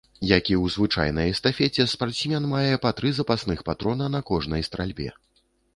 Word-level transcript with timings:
Як 0.37 0.43
і 0.53 0.55
ў 0.61 0.71
звычайнай 0.75 1.27
эстафеце 1.33 1.87
спартсмен 1.93 2.49
мае 2.55 2.73
па 2.87 2.95
тры 3.01 3.15
запасных 3.19 3.59
патрона 3.69 4.13
на 4.17 4.27
кожнай 4.33 4.71
стральбе. 4.73 5.09